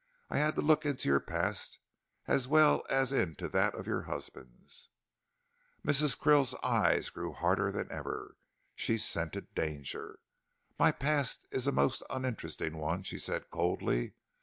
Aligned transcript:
"I 0.31 0.39
had 0.39 0.55
to 0.55 0.63
look 0.63 0.83
into 0.83 1.09
your 1.09 1.19
past 1.19 1.77
as 2.25 2.47
well 2.47 2.83
as 2.89 3.13
into 3.13 3.47
that 3.49 3.75
of 3.75 3.85
your 3.85 4.01
husband's." 4.01 4.89
Mrs. 5.85 6.17
Krill's 6.17 6.55
eyes 6.63 7.11
grew 7.11 7.33
harder 7.33 7.71
than 7.71 7.91
ever. 7.91 8.35
She 8.73 8.97
scented 8.97 9.53
danger. 9.53 10.17
"My 10.79 10.91
past 10.91 11.45
is 11.51 11.67
a 11.67 11.71
most 11.71 12.01
uninteresting 12.09 12.77
one," 12.77 13.03
she 13.03 13.19
said, 13.19 13.51
coldly. 13.51 14.15